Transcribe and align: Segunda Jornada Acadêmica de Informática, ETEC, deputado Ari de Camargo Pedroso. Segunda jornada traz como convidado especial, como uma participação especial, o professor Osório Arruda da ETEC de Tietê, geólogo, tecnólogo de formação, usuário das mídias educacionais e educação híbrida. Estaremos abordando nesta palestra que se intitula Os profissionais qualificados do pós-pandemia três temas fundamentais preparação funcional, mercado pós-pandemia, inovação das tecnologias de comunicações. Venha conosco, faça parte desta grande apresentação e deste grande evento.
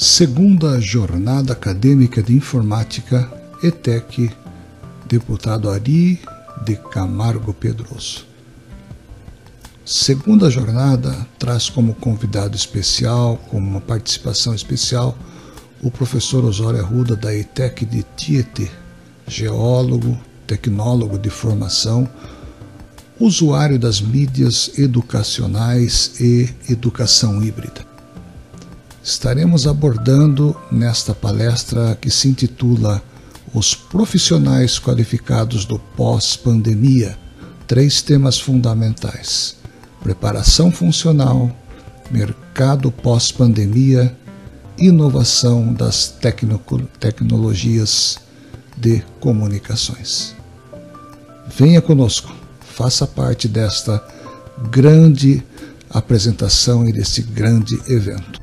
Segunda 0.00 0.80
Jornada 0.80 1.54
Acadêmica 1.54 2.22
de 2.22 2.32
Informática, 2.32 3.28
ETEC, 3.64 4.30
deputado 5.08 5.68
Ari 5.68 6.20
de 6.64 6.76
Camargo 6.76 7.52
Pedroso. 7.52 8.24
Segunda 9.84 10.48
jornada 10.50 11.26
traz 11.36 11.68
como 11.68 11.96
convidado 11.96 12.54
especial, 12.54 13.38
como 13.50 13.68
uma 13.68 13.80
participação 13.80 14.54
especial, 14.54 15.18
o 15.82 15.90
professor 15.90 16.44
Osório 16.44 16.78
Arruda 16.78 17.16
da 17.16 17.34
ETEC 17.34 17.84
de 17.84 18.04
Tietê, 18.16 18.70
geólogo, 19.26 20.16
tecnólogo 20.46 21.18
de 21.18 21.28
formação, 21.28 22.08
usuário 23.18 23.80
das 23.80 24.00
mídias 24.00 24.78
educacionais 24.78 26.20
e 26.20 26.48
educação 26.70 27.42
híbrida. 27.42 27.87
Estaremos 29.08 29.66
abordando 29.66 30.54
nesta 30.70 31.14
palestra 31.14 31.96
que 31.98 32.10
se 32.10 32.28
intitula 32.28 33.02
Os 33.54 33.74
profissionais 33.74 34.78
qualificados 34.78 35.64
do 35.64 35.78
pós-pandemia 35.78 37.18
três 37.66 38.02
temas 38.02 38.38
fundamentais 38.38 39.56
preparação 40.02 40.70
funcional, 40.70 41.50
mercado 42.10 42.92
pós-pandemia, 42.92 44.14
inovação 44.76 45.72
das 45.72 46.14
tecnologias 47.00 48.18
de 48.76 49.02
comunicações. 49.20 50.36
Venha 51.56 51.80
conosco, 51.80 52.30
faça 52.60 53.06
parte 53.06 53.48
desta 53.48 54.06
grande 54.70 55.42
apresentação 55.88 56.86
e 56.86 56.92
deste 56.92 57.22
grande 57.22 57.74
evento. 57.90 58.37